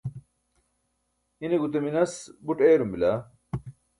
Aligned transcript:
ine 1.43 1.55
gute 1.61 1.79
minas 1.85 2.13
buṭ 2.45 2.59
eyarum 2.63 2.91
bila 2.93 3.11